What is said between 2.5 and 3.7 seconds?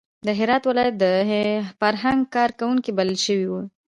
کوونکي بلل شوي وو.